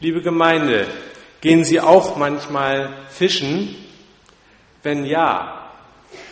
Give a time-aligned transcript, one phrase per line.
[0.00, 0.86] Liebe Gemeinde,
[1.40, 3.76] gehen Sie auch manchmal fischen?
[4.82, 5.70] Wenn ja,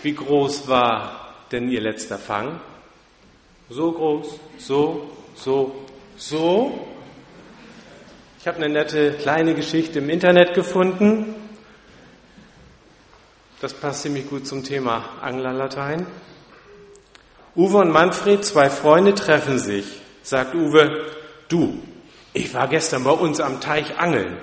[0.02, 2.60] wie groß war denn Ihr letzter Fang?
[3.70, 5.86] So groß, so, so,
[6.16, 6.86] so.
[8.40, 11.36] Ich habe eine nette kleine Geschichte im Internet gefunden.
[13.60, 16.04] Das passt ziemlich gut zum Thema Anglerlatein.
[17.54, 19.86] Uwe und Manfred, zwei Freunde, treffen sich.
[20.24, 21.06] Sagt Uwe,
[21.48, 21.80] du,
[22.32, 24.38] ich war gestern bei uns am Teich angeln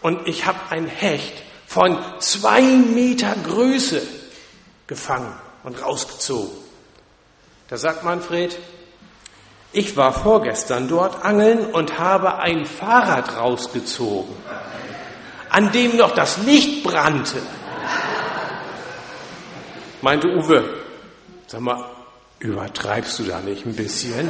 [0.00, 4.02] und ich habe ein Hecht von zwei Meter Größe
[4.86, 6.56] gefangen und rausgezogen.
[7.68, 8.58] Da sagt Manfred,
[9.72, 14.34] ich war vorgestern dort angeln und habe ein Fahrrad rausgezogen,
[15.48, 17.40] an dem noch das Licht brannte.
[20.02, 20.64] Meinte Uwe,
[21.46, 21.84] sag mal,
[22.40, 24.28] übertreibst du da nicht ein bisschen?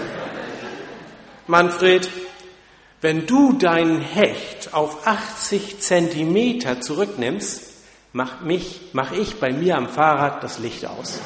[1.47, 2.11] Manfred,
[3.01, 7.63] wenn du deinen Hecht auf 80 Zentimeter zurücknimmst,
[8.13, 11.21] mach, mich, mach ich bei mir am Fahrrad das Licht aus.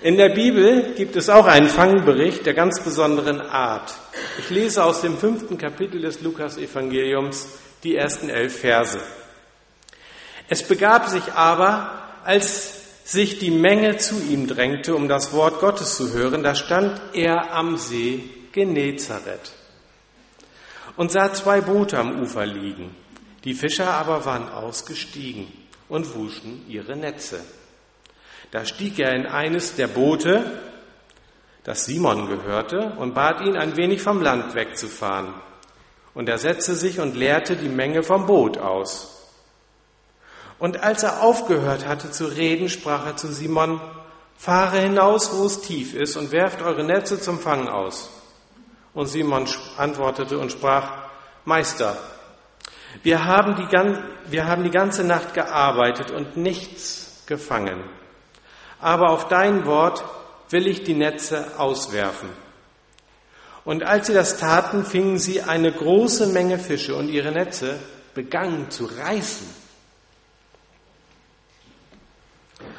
[0.00, 3.92] In der Bibel gibt es auch einen Fangbericht der ganz besonderen Art.
[4.38, 7.48] Ich lese aus dem fünften Kapitel des Lukas-Evangeliums
[7.82, 9.00] die ersten elf Verse.
[10.48, 11.90] Es begab sich aber,
[12.24, 12.77] als
[13.08, 17.54] sich die Menge zu ihm drängte, um das Wort Gottes zu hören, da stand er
[17.54, 19.52] am See Genezareth
[20.96, 22.94] und sah zwei Boote am Ufer liegen.
[23.44, 25.46] Die Fischer aber waren ausgestiegen
[25.88, 27.40] und wuschen ihre Netze.
[28.50, 30.60] Da stieg er in eines der Boote,
[31.64, 35.32] das Simon gehörte, und bat ihn, ein wenig vom Land wegzufahren.
[36.12, 39.17] Und er setzte sich und leerte die Menge vom Boot aus.
[40.58, 43.80] Und als er aufgehört hatte zu reden, sprach er zu Simon,
[44.36, 48.10] fahre hinaus, wo es tief ist, und werft eure Netze zum Fangen aus.
[48.94, 51.08] Und Simon antwortete und sprach,
[51.44, 51.96] Meister,
[53.02, 57.84] wir haben die, wir haben die ganze Nacht gearbeitet und nichts gefangen.
[58.80, 60.04] Aber auf dein Wort
[60.50, 62.30] will ich die Netze auswerfen.
[63.64, 67.78] Und als sie das taten, fingen sie eine große Menge Fische und ihre Netze
[68.14, 69.46] begannen zu reißen.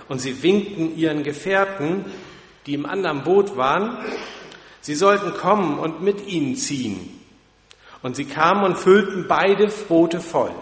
[0.09, 2.03] Und sie winkten ihren Gefährten,
[2.65, 3.99] die im anderen Boot waren,
[4.81, 7.21] sie sollten kommen und mit ihnen ziehen.
[8.01, 10.53] Und sie kamen und füllten beide Boote voll.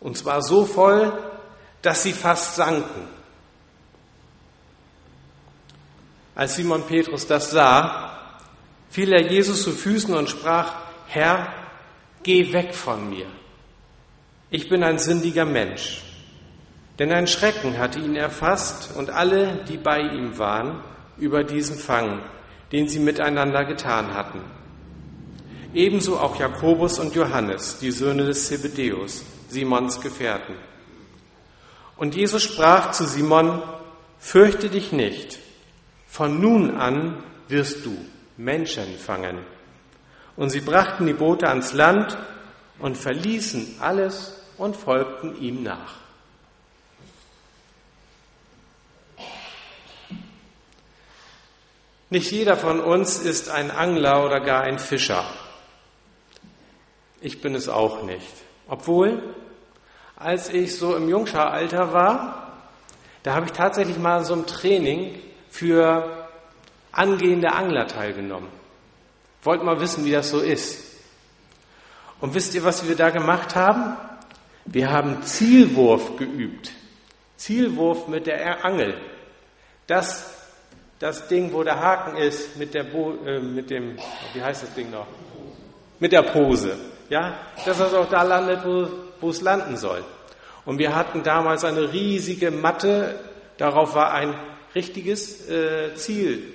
[0.00, 1.12] Und zwar so voll,
[1.82, 3.08] dass sie fast sanken.
[6.34, 8.38] Als Simon Petrus das sah,
[8.90, 10.74] fiel er Jesus zu Füßen und sprach,
[11.08, 11.52] Herr,
[12.22, 13.26] geh weg von mir.
[14.50, 16.11] Ich bin ein sündiger Mensch.
[17.02, 20.84] Denn ein Schrecken hatte ihn erfasst und alle, die bei ihm waren,
[21.18, 22.22] über diesen Fang,
[22.70, 24.40] den sie miteinander getan hatten.
[25.74, 30.54] Ebenso auch Jakobus und Johannes, die Söhne des Zebedeus, Simons Gefährten.
[31.96, 33.60] Und Jesus sprach zu Simon,
[34.20, 35.40] fürchte dich nicht,
[36.06, 37.96] von nun an wirst du
[38.36, 39.40] Menschen fangen.
[40.36, 42.16] Und sie brachten die Boote ans Land
[42.78, 46.01] und verließen alles und folgten ihm nach.
[52.12, 55.24] Nicht jeder von uns ist ein Angler oder gar ein Fischer.
[57.22, 58.30] Ich bin es auch nicht.
[58.68, 59.34] Obwohl,
[60.14, 62.52] als ich so im Jungscha-Alter war,
[63.22, 66.28] da habe ich tatsächlich mal so ein Training für
[66.90, 68.50] angehende Angler teilgenommen.
[69.42, 71.00] Wollt mal wissen, wie das so ist.
[72.20, 73.96] Und wisst ihr, was wir da gemacht haben?
[74.66, 76.72] Wir haben Zielwurf geübt.
[77.38, 79.00] Zielwurf mit der Angel.
[79.86, 80.41] Das
[81.02, 83.96] das Ding, wo der Haken ist, mit der Bo äh, mit dem,
[84.34, 85.08] wie heißt das Ding noch?
[85.98, 86.76] Mit der Pose.
[87.08, 88.60] Ja, dass das auch da landet,
[89.20, 90.04] wo, es landen soll.
[90.64, 93.18] Und wir hatten damals eine riesige Matte,
[93.58, 94.34] darauf war ein
[94.76, 96.54] richtiges äh, Ziel,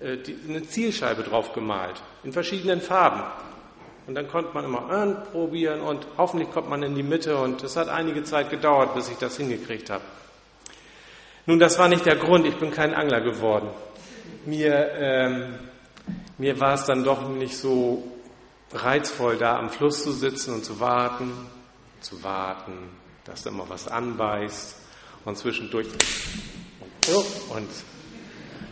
[0.00, 3.22] äh, die, eine Zielscheibe drauf gemalt, in verschiedenen Farben.
[4.08, 7.76] Und dann konnte man immer anprobieren und hoffentlich kommt man in die Mitte und es
[7.76, 10.02] hat einige Zeit gedauert, bis ich das hingekriegt habe.
[11.46, 13.68] Nun, das war nicht der Grund, ich bin kein Angler geworden.
[14.46, 15.54] Mir, ähm,
[16.38, 18.02] mir war es dann doch nicht so
[18.72, 21.32] reizvoll, da am Fluss zu sitzen und zu warten,
[22.00, 22.90] zu warten,
[23.24, 24.76] dass da mal was anbeißt
[25.24, 25.86] und zwischendurch
[27.50, 27.68] und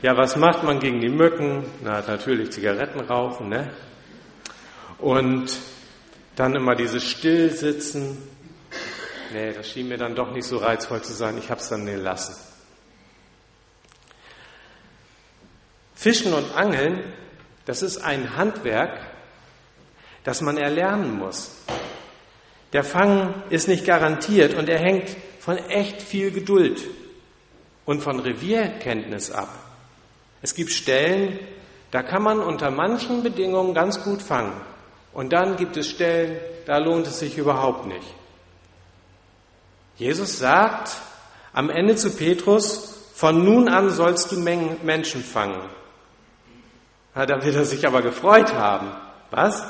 [0.03, 1.65] ja, was macht man gegen die Mücken?
[1.83, 3.71] Na, natürlich Zigaretten rauchen, ne?
[4.99, 5.57] Und
[6.35, 8.19] dann immer dieses Stillsitzen.
[9.33, 11.39] Nee, das schien mir dann doch nicht so reizvoll zu sein.
[11.39, 12.35] Ich habe es dann gelassen.
[16.05, 17.03] Fischen und Angeln,
[17.65, 19.01] das ist ein Handwerk,
[20.23, 21.51] das man erlernen muss.
[22.75, 26.83] Der Fang ist nicht garantiert und er hängt von echt viel Geduld
[27.87, 29.49] und von Revierkenntnis ab.
[30.43, 31.39] Es gibt Stellen,
[31.91, 34.61] da kann man unter manchen Bedingungen ganz gut fangen.
[35.15, 36.37] Und dann gibt es Stellen,
[36.67, 38.15] da lohnt es sich überhaupt nicht.
[39.97, 40.91] Jesus sagt
[41.55, 45.63] am Ende zu Petrus, von nun an sollst du Menschen fangen.
[47.15, 48.91] Ja, da wird er sich aber gefreut haben.
[49.31, 49.65] Was?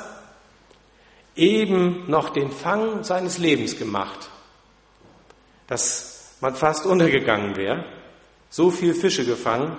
[1.35, 4.29] Eben noch den Fang seines Lebens gemacht,
[5.67, 7.85] dass man fast untergegangen wäre.
[8.49, 9.77] So viel Fische gefangen.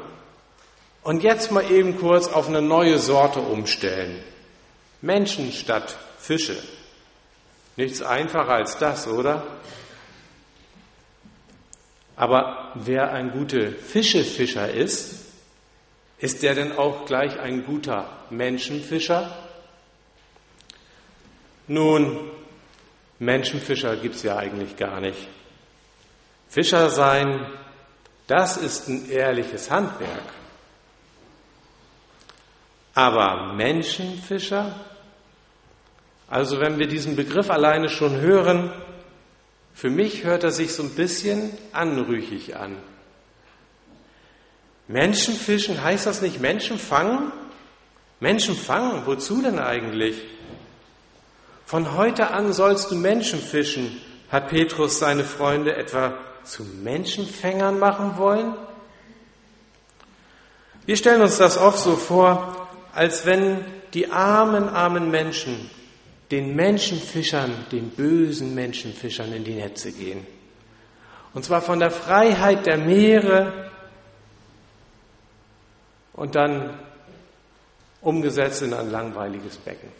[1.02, 4.22] Und jetzt mal eben kurz auf eine neue Sorte umstellen.
[5.00, 6.56] Menschen statt Fische.
[7.76, 9.46] Nichts einfacher als das, oder?
[12.16, 15.25] Aber wer ein guter Fischefischer ist,
[16.18, 19.36] ist der denn auch gleich ein guter Menschenfischer?
[21.68, 22.30] Nun,
[23.18, 25.28] Menschenfischer gibt es ja eigentlich gar nicht.
[26.48, 27.46] Fischer sein,
[28.26, 30.22] das ist ein ehrliches Handwerk.
[32.94, 34.74] Aber Menschenfischer,
[36.28, 38.72] also wenn wir diesen Begriff alleine schon hören,
[39.74, 42.78] für mich hört er sich so ein bisschen anrüchig an.
[44.88, 47.32] Menschenfischen, heißt das nicht Menschen fangen?
[48.20, 50.22] Menschen fangen, wozu denn eigentlich?
[51.64, 54.00] Von heute an sollst du Menschen fischen.
[54.30, 58.54] Hat Petrus seine Freunde etwa zu Menschenfängern machen wollen?
[60.86, 65.70] Wir stellen uns das oft so vor, als wenn die armen, armen Menschen
[66.30, 70.26] den Menschenfischern, den bösen Menschenfischern in die Netze gehen.
[71.34, 73.70] Und zwar von der Freiheit der Meere
[76.16, 76.78] und dann
[78.00, 79.90] umgesetzt in ein langweiliges Becken.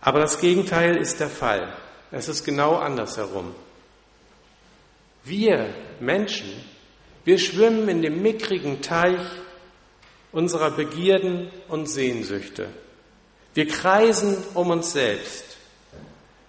[0.00, 1.72] Aber das Gegenteil ist der Fall.
[2.10, 3.54] Es ist genau andersherum.
[5.24, 6.48] Wir Menschen,
[7.24, 9.20] wir schwimmen in dem mickrigen Teich
[10.30, 12.68] unserer Begierden und Sehnsüchte.
[13.54, 15.56] Wir kreisen um uns selbst.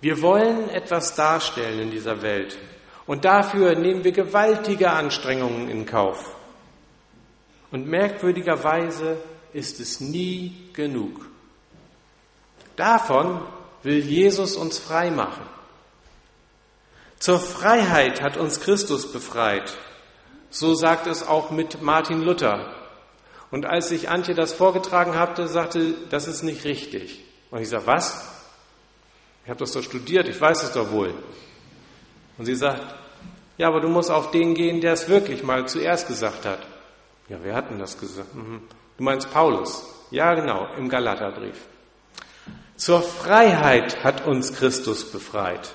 [0.02, 2.60] Wir wollen etwas darstellen in dieser Welt.
[3.08, 6.37] Und dafür nehmen wir gewaltige Anstrengungen in Kauf.
[7.72, 9.18] Und merkwürdigerweise
[9.54, 11.26] ist es nie genug.
[12.76, 13.42] Davon
[13.84, 15.44] will Jesus uns frei machen.
[17.20, 19.76] Zur Freiheit hat uns Christus befreit.
[20.50, 22.74] So sagt es auch mit Martin Luther.
[23.50, 27.24] Und als ich Antje das vorgetragen hatte, sagte, das ist nicht richtig.
[27.50, 28.28] Und ich sage, was?
[29.44, 31.14] Ich habe das doch studiert, ich weiß es doch wohl.
[32.38, 32.84] Und sie sagt,
[33.58, 36.60] ja, aber du musst auf den gehen, der es wirklich mal zuerst gesagt hat.
[37.30, 38.34] Ja, wer hat denn das gesagt?
[38.36, 38.62] Mhm.
[38.98, 39.84] Du meinst Paulus?
[40.12, 41.58] Ja, genau, im Galaterbrief.
[42.78, 45.74] Zur Freiheit hat uns Christus befreit.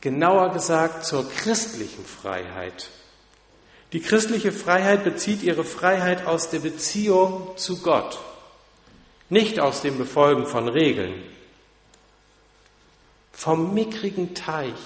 [0.00, 2.88] Genauer gesagt zur christlichen Freiheit.
[3.92, 8.20] Die christliche Freiheit bezieht ihre Freiheit aus der Beziehung zu Gott,
[9.28, 11.22] nicht aus dem Befolgen von Regeln.
[13.32, 14.78] Vom mickrigen Teich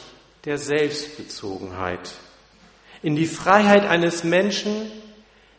[0.44, 2.12] der Selbstbezogenheit
[3.04, 4.90] in die Freiheit eines Menschen,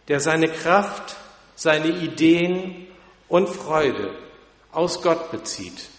[0.08, 1.16] der seine Kraft,
[1.56, 2.88] seine Ideen
[3.28, 4.18] und Freude
[4.72, 5.90] aus Gott bezieht.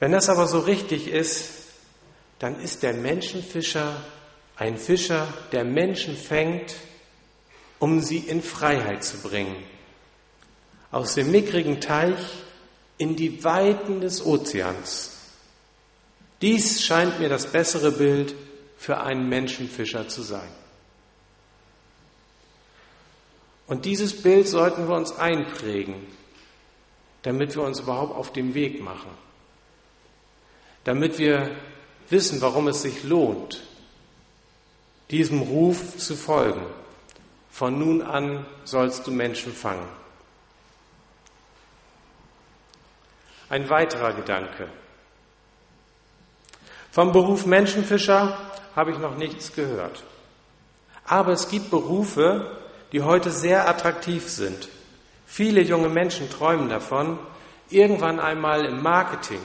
[0.00, 1.50] Wenn das aber so richtig ist,
[2.38, 4.02] dann ist der Menschenfischer
[4.54, 6.74] ein Fischer, der Menschen fängt,
[7.78, 9.56] um sie in Freiheit zu bringen.
[10.90, 12.18] Aus dem mickrigen Teich
[12.98, 15.19] in die Weiten des Ozeans.
[16.42, 18.34] Dies scheint mir das bessere Bild
[18.78, 20.50] für einen Menschenfischer zu sein.
[23.66, 26.06] Und dieses Bild sollten wir uns einprägen,
[27.22, 29.10] damit wir uns überhaupt auf den Weg machen,
[30.84, 31.56] damit wir
[32.08, 33.62] wissen, warum es sich lohnt,
[35.10, 36.66] diesem Ruf zu folgen.
[37.50, 39.88] Von nun an sollst du Menschen fangen.
[43.48, 44.68] Ein weiterer Gedanke.
[47.00, 48.36] Vom Beruf Menschenfischer
[48.76, 50.02] habe ich noch nichts gehört.
[51.06, 52.58] Aber es gibt Berufe,
[52.92, 54.68] die heute sehr attraktiv sind.
[55.24, 57.18] Viele junge Menschen träumen davon,
[57.70, 59.40] irgendwann einmal im Marketing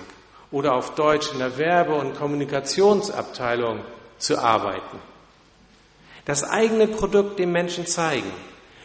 [0.52, 3.86] oder auf Deutsch in der Werbe- und Kommunikationsabteilung
[4.18, 5.00] zu arbeiten.
[6.26, 8.34] Das eigene Produkt dem Menschen zeigen,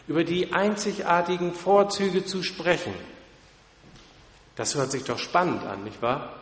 [0.07, 2.93] über die einzigartigen Vorzüge zu sprechen.
[4.55, 6.37] Das hört sich doch spannend an, nicht wahr?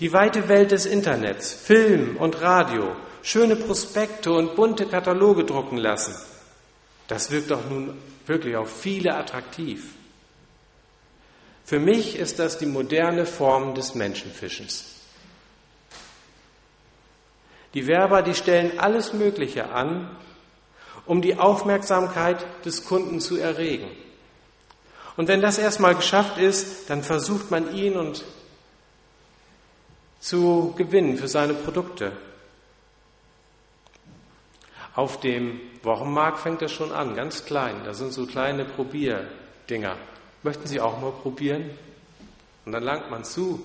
[0.00, 6.14] Die weite Welt des Internets, Film und Radio, schöne Prospekte und bunte Kataloge drucken lassen.
[7.08, 9.94] Das wirkt doch nun wirklich auf viele attraktiv.
[11.64, 14.92] Für mich ist das die moderne Form des Menschenfischens.
[17.74, 20.14] Die Werber, die stellen alles Mögliche an,
[21.06, 23.88] um die Aufmerksamkeit des Kunden zu erregen.
[25.16, 28.24] Und wenn das erstmal geschafft ist, dann versucht man ihn und
[30.22, 32.12] zu gewinnen für seine Produkte.
[34.94, 37.82] Auf dem Wochenmarkt fängt das schon an, ganz klein.
[37.84, 39.96] Da sind so kleine Probierdinger.
[40.44, 41.70] Möchten Sie auch mal probieren?
[42.64, 43.64] Und dann langt man zu.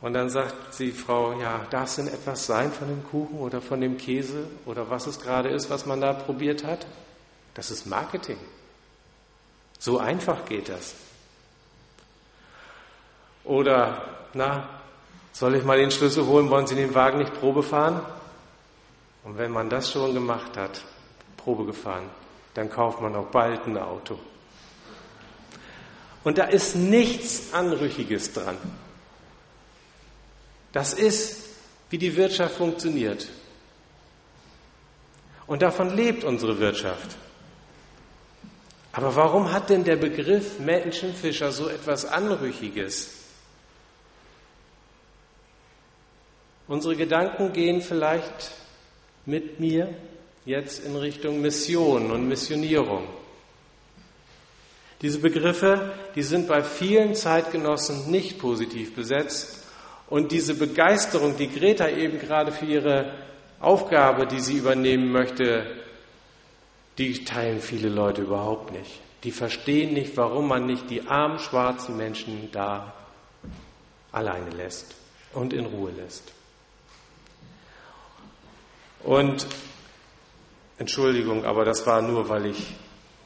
[0.00, 3.60] Und dann sagt die Frau, ja, darf es denn etwas sein von dem Kuchen oder
[3.60, 6.86] von dem Käse oder was es gerade ist, was man da probiert hat?
[7.54, 8.38] Das ist Marketing.
[9.80, 10.94] So einfach geht das.
[13.42, 14.79] Oder, na,
[15.32, 16.50] soll ich mal den Schlüssel holen?
[16.50, 18.02] Wollen Sie den Wagen nicht Probe fahren?
[19.24, 20.82] Und wenn man das schon gemacht hat,
[21.36, 22.08] Probe gefahren,
[22.54, 24.18] dann kauft man auch bald ein Auto.
[26.24, 28.56] Und da ist nichts Anrüchiges dran.
[30.72, 31.44] Das ist,
[31.88, 33.28] wie die Wirtschaft funktioniert.
[35.46, 37.16] Und davon lebt unsere Wirtschaft.
[38.92, 43.19] Aber warum hat denn der Begriff Menschenfischer so etwas Anrüchiges?
[46.70, 48.52] Unsere Gedanken gehen vielleicht
[49.26, 49.92] mit mir
[50.44, 53.08] jetzt in Richtung Mission und Missionierung.
[55.02, 59.66] Diese Begriffe, die sind bei vielen Zeitgenossen nicht positiv besetzt
[60.08, 63.14] und diese Begeisterung, die Greta eben gerade für ihre
[63.58, 65.66] Aufgabe, die sie übernehmen möchte,
[66.98, 69.00] die teilen viele Leute überhaupt nicht.
[69.24, 72.94] Die verstehen nicht, warum man nicht die armen schwarzen Menschen da
[74.12, 74.94] alleine lässt
[75.32, 76.32] und in Ruhe lässt.
[79.02, 79.46] Und
[80.78, 82.74] Entschuldigung, aber das war nur, weil ich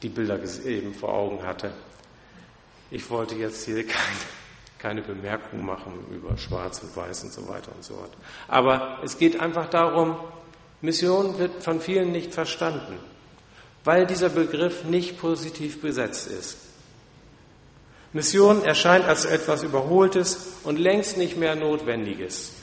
[0.01, 1.73] die Bilder eben vor Augen hatte.
[2.91, 4.17] Ich wollte jetzt hier keine,
[4.77, 8.11] keine Bemerkung machen über Schwarz und Weiß und so weiter und so fort.
[8.47, 10.17] Aber es geht einfach darum,
[10.81, 12.99] Mission wird von vielen nicht verstanden,
[13.83, 16.57] weil dieser Begriff nicht positiv besetzt ist.
[18.13, 22.53] Mission erscheint als etwas Überholtes und längst nicht mehr Notwendiges.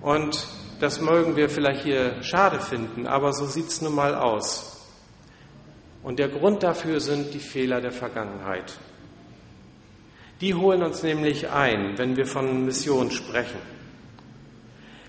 [0.00, 0.46] Und
[0.80, 4.86] das mögen wir vielleicht hier schade finden, aber so sieht es nun mal aus.
[6.02, 8.78] Und der Grund dafür sind die Fehler der Vergangenheit.
[10.40, 13.58] Die holen uns nämlich ein, wenn wir von Mission sprechen.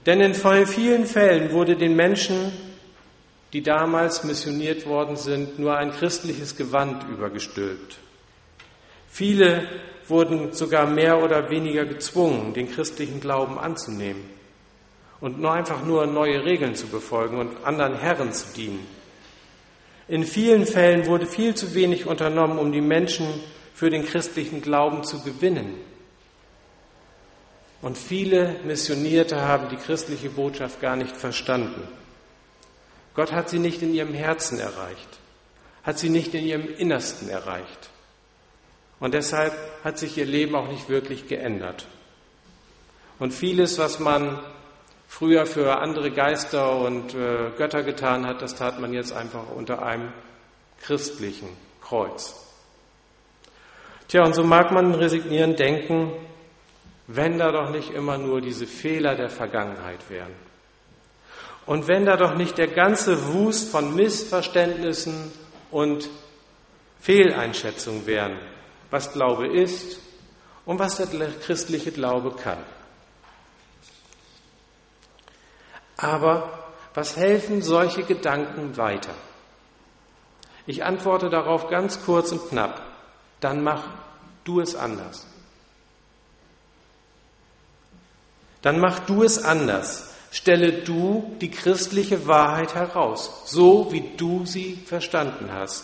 [0.06, 2.52] Denn in vielen Fällen wurde den Menschen,
[3.54, 7.98] die damals missioniert worden sind, nur ein christliches Gewand übergestülpt.
[9.08, 9.68] Viele
[10.08, 14.39] wurden sogar mehr oder weniger gezwungen, den christlichen Glauben anzunehmen
[15.22, 18.86] und nur einfach nur neue Regeln zu befolgen und anderen Herren zu dienen.
[20.08, 23.28] In vielen Fällen wurde viel zu wenig unternommen, um die Menschen
[23.74, 25.76] für den christlichen Glauben zu gewinnen.
[27.82, 31.88] Und viele Missionierte haben die christliche Botschaft gar nicht verstanden.
[33.14, 35.20] Gott hat sie nicht in ihrem Herzen erreicht,
[35.84, 37.90] hat sie nicht in ihrem Innersten erreicht.
[39.00, 41.86] Und deshalb hat sich ihr Leben auch nicht wirklich geändert.
[43.18, 44.40] Und vieles, was man
[45.10, 49.82] früher für andere Geister und äh, Götter getan hat, das tat man jetzt einfach unter
[49.82, 50.14] einem
[50.82, 51.50] christlichen
[51.82, 52.36] Kreuz.
[54.08, 56.12] Tja, und so mag man resignierend denken,
[57.08, 60.34] wenn da doch nicht immer nur diese Fehler der Vergangenheit wären.
[61.66, 65.32] Und wenn da doch nicht der ganze Wust von Missverständnissen
[65.72, 66.08] und
[67.02, 68.38] Fehleinschätzungen wären,
[68.92, 70.00] was Glaube ist
[70.66, 71.08] und was der
[71.42, 72.60] christliche Glaube kann.
[76.02, 76.50] Aber
[76.94, 79.14] was helfen solche Gedanken weiter?
[80.66, 82.82] Ich antworte darauf ganz kurz und knapp.
[83.42, 83.84] Dann mach
[84.46, 85.28] du es anders.
[88.62, 90.16] Dann mach du es anders.
[90.32, 95.84] Stelle du die christliche Wahrheit heraus, so wie du sie verstanden hast.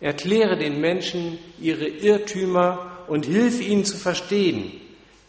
[0.00, 4.80] Erkläre den Menschen ihre Irrtümer und hilf ihnen zu verstehen,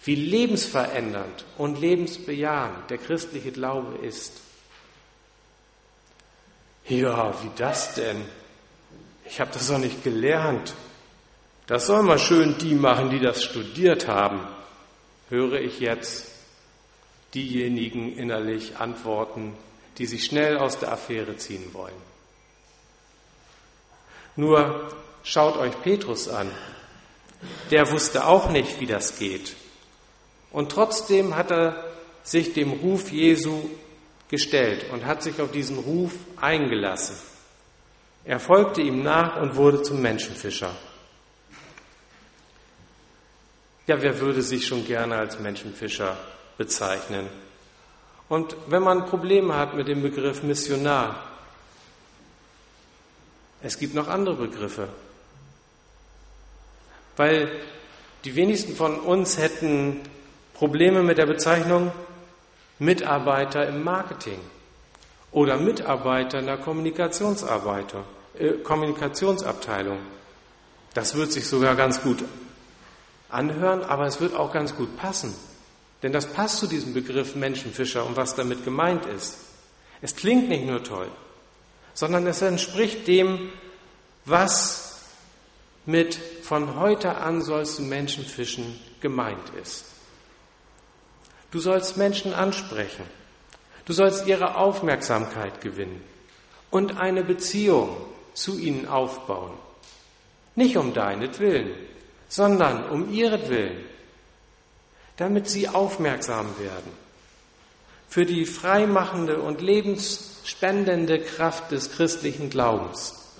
[0.03, 4.41] wie lebensverändernd und lebensbejahend der christliche Glaube ist.
[6.87, 8.25] Ja, wie das denn?
[9.25, 10.73] Ich habe das doch nicht gelernt.
[11.67, 14.41] Das soll mal schön die machen, die das studiert haben.
[15.29, 16.29] Höre ich jetzt
[17.33, 19.55] diejenigen innerlich antworten,
[19.97, 21.93] die sich schnell aus der Affäre ziehen wollen.
[24.35, 24.91] Nur
[25.23, 26.51] schaut euch Petrus an.
[27.71, 29.55] Der wusste auch nicht, wie das geht.
[30.53, 31.83] Und trotzdem hat er
[32.23, 33.69] sich dem Ruf Jesu
[34.29, 37.17] gestellt und hat sich auf diesen Ruf eingelassen.
[38.23, 40.73] Er folgte ihm nach und wurde zum Menschenfischer.
[43.87, 46.17] Ja, wer würde sich schon gerne als Menschenfischer
[46.57, 47.27] bezeichnen?
[48.29, 51.31] Und wenn man Probleme hat mit dem Begriff Missionar,
[53.61, 54.87] es gibt noch andere Begriffe.
[57.17, 57.59] Weil
[58.23, 60.01] die wenigsten von uns hätten
[60.63, 61.91] Probleme mit der Bezeichnung
[62.79, 64.39] Mitarbeiter im Marketing
[65.33, 69.99] oder Mitarbeiter in der äh, Kommunikationsabteilung.
[70.93, 72.23] Das wird sich sogar ganz gut
[73.27, 75.35] anhören, aber es wird auch ganz gut passen.
[76.01, 79.39] Denn das passt zu diesem Begriff Menschenfischer und was damit gemeint ist.
[80.01, 81.09] Es klingt nicht nur toll,
[81.93, 83.49] sondern es entspricht dem,
[84.23, 85.01] was
[85.85, 89.87] mit von heute an sollst du Menschen fischen gemeint ist.
[91.53, 93.05] Du sollst Menschen ansprechen.
[93.85, 96.01] Du sollst ihre Aufmerksamkeit gewinnen
[96.71, 97.95] und eine Beziehung
[98.33, 99.53] zu ihnen aufbauen.
[100.55, 101.75] Nicht um deinetwillen,
[102.27, 103.85] sondern um ihretwillen,
[105.17, 106.91] damit sie aufmerksam werden
[108.09, 113.35] für die freimachende und lebensspendende Kraft des christlichen Glaubens.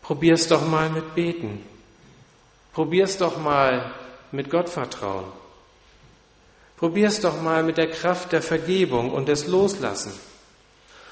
[0.00, 1.62] Probier's doch mal mit Beten.
[2.72, 3.92] Probier's doch mal
[4.32, 5.37] mit Gottvertrauen.
[6.78, 10.12] Probier's doch mal mit der Kraft der Vergebung und des Loslassen.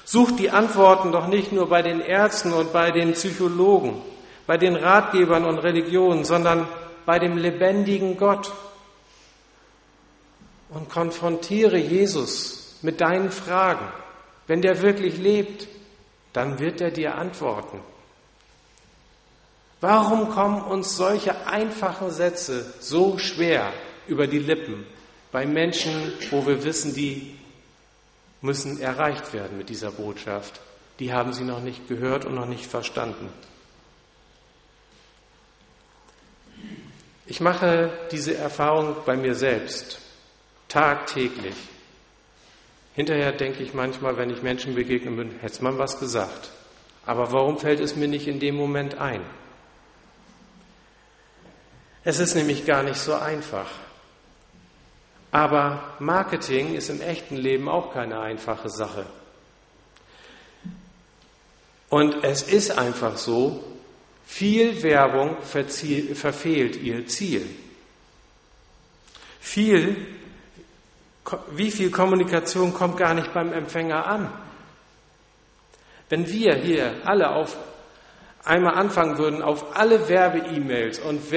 [0.05, 4.01] Such die Antworten doch nicht nur bei den Ärzten und bei den Psychologen,
[4.45, 6.69] bei den Ratgebern und Religionen, sondern
[7.05, 8.53] bei dem lebendigen Gott.
[10.69, 13.87] Und konfrontiere Jesus mit deinen Fragen.
[14.47, 15.67] Wenn der wirklich lebt,
[16.31, 17.81] dann wird er dir antworten.
[19.81, 23.73] Warum kommen uns solche einfachen Sätze so schwer
[24.07, 24.85] über die Lippen
[25.31, 27.35] bei Menschen, wo wir wissen, die
[28.41, 30.61] müssen erreicht werden mit dieser Botschaft?
[30.99, 33.29] Die haben sie noch nicht gehört und noch nicht verstanden.
[37.25, 39.99] Ich mache diese Erfahrung bei mir selbst
[40.69, 41.55] tagtäglich.
[42.95, 46.49] Hinterher denke ich manchmal, wenn ich Menschen begegne bin, hätte man was gesagt.
[47.05, 49.21] Aber warum fällt es mir nicht in dem Moment ein?
[52.03, 53.67] Es ist nämlich gar nicht so einfach.
[55.31, 59.05] Aber Marketing ist im echten Leben auch keine einfache Sache.
[61.89, 63.63] Und es ist einfach so,
[64.25, 67.47] viel Werbung verfehlt ihr Ziel.
[69.39, 69.95] Viel,
[71.51, 74.31] wie viel Kommunikation kommt gar nicht beim Empfänger an?
[76.09, 77.57] Wenn wir hier alle auf
[78.43, 81.31] einmal anfangen würden, auf alle Werbe-E-Mails und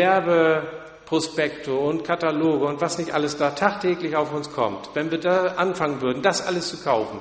[1.10, 5.54] Werbeprospekte und Kataloge und was nicht alles da tagtäglich auf uns kommt, wenn wir da
[5.54, 7.20] anfangen würden, das alles zu kaufen,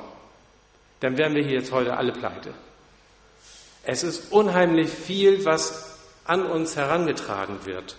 [0.99, 2.53] dann wären wir hier jetzt heute alle pleite.
[3.83, 7.95] Es ist unheimlich viel, was an uns herangetragen wird.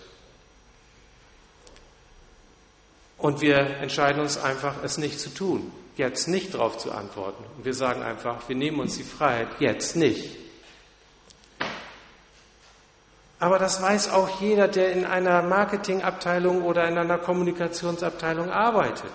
[3.17, 7.43] Und wir entscheiden uns einfach, es nicht zu tun, jetzt nicht darauf zu antworten.
[7.57, 10.37] Und wir sagen einfach, wir nehmen uns die Freiheit, jetzt nicht.
[13.41, 19.11] Aber das weiß auch jeder, der in einer Marketingabteilung oder in einer Kommunikationsabteilung arbeitet.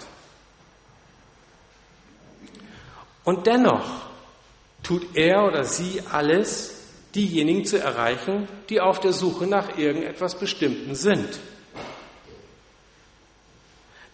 [3.23, 3.87] Und dennoch
[4.83, 6.75] tut er oder sie alles,
[7.15, 11.39] diejenigen zu erreichen, die auf der Suche nach irgendetwas Bestimmten sind.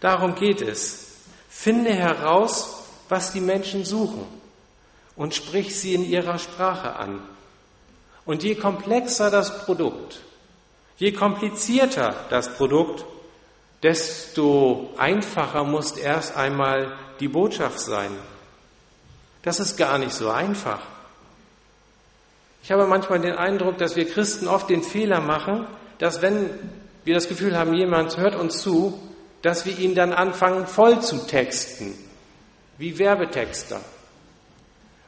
[0.01, 1.22] Darum geht es.
[1.48, 4.27] Finde heraus, was die Menschen suchen
[5.16, 7.22] und sprich sie in ihrer Sprache an.
[8.25, 10.21] Und je komplexer das Produkt,
[10.97, 13.05] je komplizierter das Produkt,
[13.83, 18.13] desto einfacher muss erst einmal die Botschaft sein.
[19.43, 20.81] Das ist gar nicht so einfach.
[22.63, 25.67] Ich habe manchmal den Eindruck, dass wir Christen oft den Fehler machen,
[25.99, 26.49] dass wenn
[27.05, 29.03] wir das Gefühl haben, jemand hört uns zu,
[29.43, 31.93] dass wir ihn dann anfangen voll zu texten,
[32.79, 33.81] wie Werbetexter,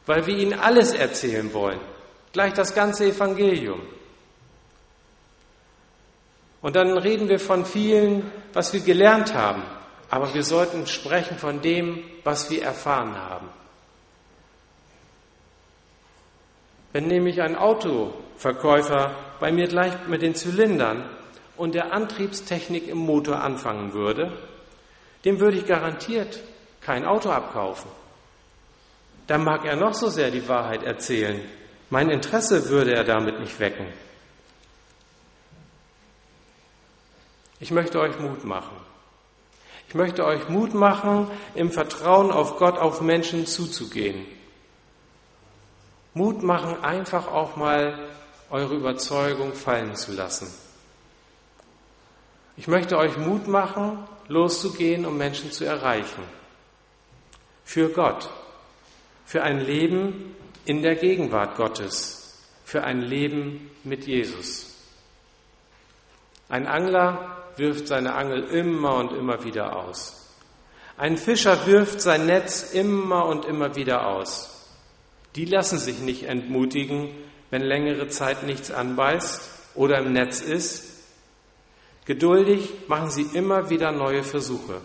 [0.07, 1.79] weil wir ihnen alles erzählen wollen
[2.35, 3.81] gleich das ganze Evangelium.
[6.61, 9.63] Und dann reden wir von vielen, was wir gelernt haben,
[10.11, 13.49] aber wir sollten sprechen von dem, was wir erfahren haben.
[16.93, 21.09] Wenn nämlich ein Autoverkäufer bei mir gleich mit den Zylindern
[21.57, 24.33] und der Antriebstechnik im Motor anfangen würde,
[25.25, 26.41] dem würde ich garantiert
[26.81, 27.91] kein Auto abkaufen.
[29.27, 31.41] Da mag er noch so sehr die Wahrheit erzählen.
[31.95, 33.87] Mein Interesse würde er damit nicht wecken.
[37.61, 38.77] Ich möchte euch Mut machen.
[39.87, 44.27] Ich möchte euch Mut machen, im Vertrauen auf Gott auf Menschen zuzugehen.
[46.15, 48.09] Mut machen, einfach auch mal
[48.51, 50.53] eure Überzeugung fallen zu lassen.
[52.57, 56.25] Ich möchte euch Mut machen, loszugehen, um Menschen zu erreichen.
[57.63, 58.29] Für Gott.
[59.25, 62.21] Für ein Leben in der Gegenwart Gottes.
[62.65, 64.75] Für ein Leben mit Jesus.
[66.49, 70.33] Ein Angler wirft seine Angel immer und immer wieder aus.
[70.97, 74.51] Ein Fischer wirft sein Netz immer und immer wieder aus.
[75.37, 77.11] Die lassen sich nicht entmutigen,
[77.51, 81.05] wenn längere Zeit nichts anbeißt oder im Netz ist.
[82.05, 84.81] Geduldig machen sie immer wieder neue Versuche.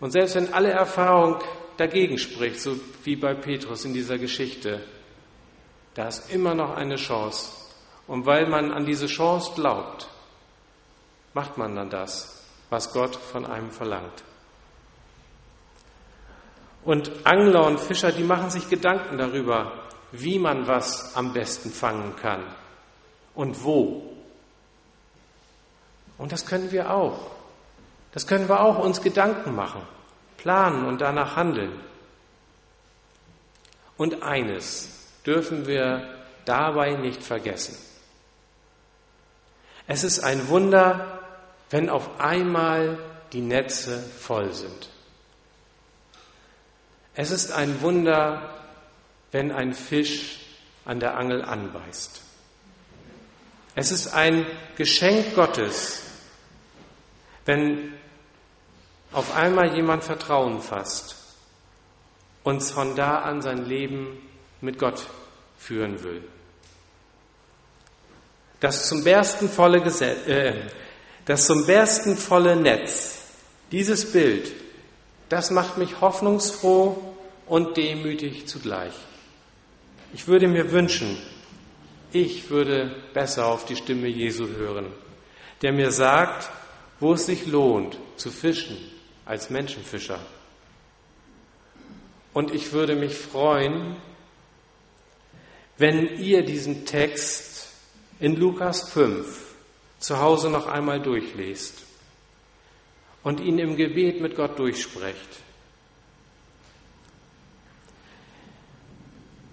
[0.00, 1.40] Und selbst wenn alle Erfahrung
[1.78, 4.84] dagegen spricht, so wie bei Petrus in dieser Geschichte,
[5.94, 7.52] da ist immer noch eine Chance.
[8.06, 10.08] Und weil man an diese Chance glaubt,
[11.34, 14.24] macht man dann das, was Gott von einem verlangt.
[16.84, 22.16] Und Angler und Fischer, die machen sich Gedanken darüber, wie man was am besten fangen
[22.16, 22.42] kann
[23.34, 24.14] und wo.
[26.16, 27.30] Und das können wir auch.
[28.12, 29.82] Das können wir auch uns Gedanken machen,
[30.38, 31.78] planen und danach handeln.
[33.98, 36.14] Und eines dürfen wir
[36.46, 37.76] dabei nicht vergessen.
[39.86, 41.20] Es ist ein Wunder,
[41.70, 42.98] wenn auf einmal
[43.32, 44.88] die Netze voll sind.
[47.14, 48.54] Es ist ein Wunder,
[49.32, 50.40] wenn ein Fisch
[50.84, 52.22] an der Angel anbeißt.
[53.74, 54.46] Es ist ein
[54.76, 56.02] Geschenk Gottes,
[57.44, 57.92] wenn
[59.12, 61.16] auf einmal jemand Vertrauen fasst
[62.44, 64.18] und von da an sein Leben
[64.60, 65.06] mit Gott
[65.58, 66.22] führen will.
[68.60, 70.54] Das zum Bersten volle, Gesetz, äh,
[71.24, 73.22] das zum Bersten volle Netz,
[73.70, 74.52] dieses Bild,
[75.28, 77.14] das macht mich hoffnungsfroh
[77.46, 78.94] und demütig zugleich.
[80.12, 81.18] Ich würde mir wünschen,
[82.12, 84.86] ich würde besser auf die Stimme Jesu hören,
[85.62, 86.50] der mir sagt,
[86.98, 88.78] wo es sich lohnt zu fischen
[89.28, 90.18] als Menschenfischer.
[92.32, 93.96] Und ich würde mich freuen,
[95.76, 97.68] wenn ihr diesen Text
[98.20, 99.54] in Lukas 5
[99.98, 101.84] zu Hause noch einmal durchlest
[103.22, 105.28] und ihn im Gebet mit Gott durchsprecht.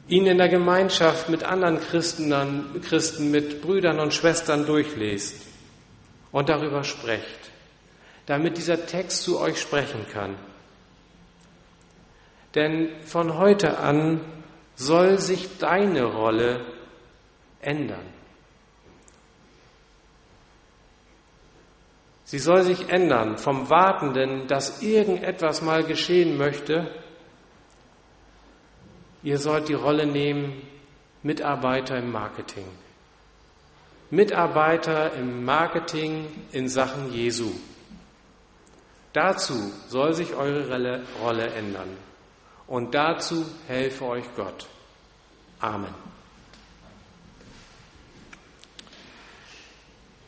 [0.08, 5.36] Ihn in der Gemeinschaft mit anderen Christen, Christen, mit Brüdern und Schwestern durchlest
[6.32, 7.52] und darüber sprecht,
[8.26, 10.36] damit dieser Text zu euch sprechen kann.
[12.56, 14.22] Denn von heute an
[14.76, 16.66] soll sich deine Rolle
[17.62, 18.16] ändern.
[22.24, 26.92] Sie soll sich ändern vom Wartenden, dass irgendetwas mal geschehen möchte.
[29.22, 30.62] Ihr sollt die Rolle nehmen,
[31.22, 32.66] Mitarbeiter im Marketing.
[34.10, 37.52] Mitarbeiter im Marketing in Sachen Jesu.
[39.16, 41.96] Dazu soll sich eure Rolle ändern.
[42.68, 44.68] Und dazu helfe euch Gott.
[45.62, 45.94] Amen.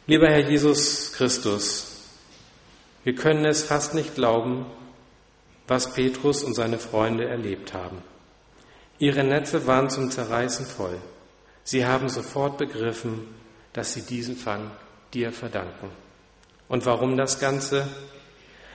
[0.06, 2.02] Lieber Herr Jesus Christus,
[3.04, 4.66] wir können es fast nicht glauben,
[5.68, 8.02] was Petrus und seine Freunde erlebt haben.
[9.00, 10.98] Ihre Netze waren zum Zerreißen voll.
[11.66, 13.36] Sie haben sofort begriffen,
[13.74, 14.72] dass sie diesen Fang
[15.14, 15.92] dir verdanken.
[16.70, 17.86] Und warum das Ganze?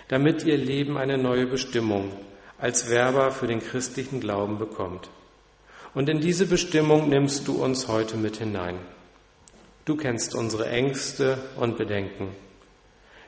[0.08, 2.12] Damit ihr Leben eine neue Bestimmung
[2.58, 5.10] als Werber für den christlichen Glauben bekommt.
[5.94, 8.78] Und in diese Bestimmung nimmst du uns heute mit hinein.
[9.84, 12.28] Du kennst unsere Ängste und Bedenken.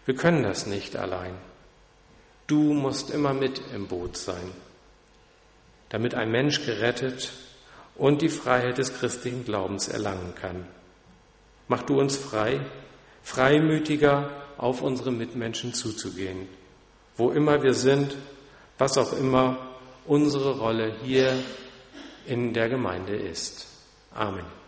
[0.06, 1.34] Wir können das nicht allein.
[2.46, 4.52] Du musst immer mit im Boot sein,
[5.88, 7.32] damit ein Mensch gerettet
[7.96, 10.66] und die Freiheit des christlichen Glaubens erlangen kann.
[11.68, 12.60] Mach du uns frei,
[13.22, 16.48] freimütiger auf unsere Mitmenschen zuzugehen,
[17.16, 18.16] wo immer wir sind,
[18.78, 19.56] was auch immer
[20.06, 21.32] unsere Rolle hier
[22.26, 23.66] in der Gemeinde ist.
[24.12, 24.63] Amen.